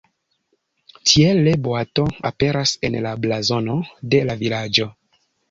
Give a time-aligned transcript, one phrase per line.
[1.11, 3.77] Tiele boato aperas en la blazono
[4.17, 4.91] de la vilaĝo.